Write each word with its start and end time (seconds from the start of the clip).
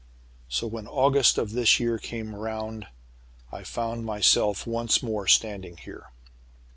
"So, 0.49 0.65
when 0.65 0.87
August 0.87 1.37
of 1.37 1.51
this 1.51 1.79
year 1.79 1.99
came 1.99 2.33
round, 2.33 2.87
I 3.51 3.61
found 3.63 4.03
myself 4.03 4.65
once 4.65 5.03
more 5.03 5.27
standing 5.27 5.77
here. 5.77 6.09